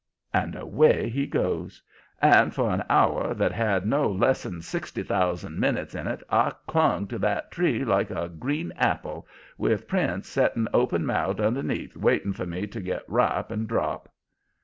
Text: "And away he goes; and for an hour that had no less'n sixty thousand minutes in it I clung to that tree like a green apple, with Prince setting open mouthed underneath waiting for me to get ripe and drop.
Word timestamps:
"And 0.33 0.55
away 0.55 1.09
he 1.09 1.27
goes; 1.27 1.79
and 2.23 2.55
for 2.55 2.71
an 2.71 2.83
hour 2.89 3.35
that 3.35 3.51
had 3.51 3.85
no 3.85 4.09
less'n 4.09 4.63
sixty 4.63 5.03
thousand 5.03 5.59
minutes 5.59 5.93
in 5.93 6.07
it 6.07 6.23
I 6.27 6.53
clung 6.65 7.05
to 7.05 7.19
that 7.19 7.51
tree 7.51 7.85
like 7.85 8.09
a 8.09 8.27
green 8.27 8.73
apple, 8.77 9.27
with 9.59 9.87
Prince 9.87 10.27
setting 10.27 10.67
open 10.73 11.05
mouthed 11.05 11.39
underneath 11.39 11.95
waiting 11.95 12.33
for 12.33 12.47
me 12.47 12.65
to 12.65 12.81
get 12.81 13.07
ripe 13.07 13.51
and 13.51 13.67
drop. 13.67 14.09